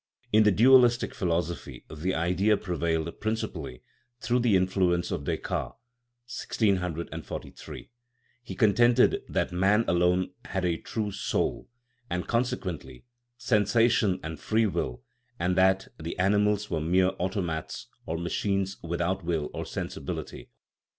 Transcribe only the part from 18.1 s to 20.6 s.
machines, without will or sensibility.